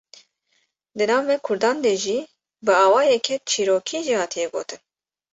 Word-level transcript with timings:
di 0.97 1.03
nav 1.09 1.21
me 1.29 1.35
Kurdan 1.45 1.77
de 1.85 1.93
jî 2.03 2.17
bi 2.65 2.73
awayeke 2.85 3.35
çîrokî 3.49 3.99
jî 4.07 4.15
hatiye 4.21 4.47
gotin 4.53 4.81